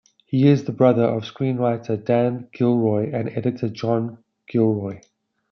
He 0.25 0.47
is 0.47 0.63
the 0.63 0.71
brother 0.71 1.03
of 1.03 1.25
screenwriter 1.25 2.03
Dan 2.03 2.47
Gilroy 2.51 3.11
and 3.13 3.29
editor 3.29 3.69
John 3.69 4.17
Gilroy. 4.47 5.01